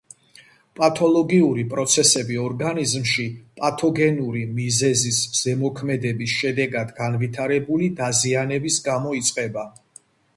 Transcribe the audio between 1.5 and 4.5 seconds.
პროცესები ორგანიზმში პათოგენური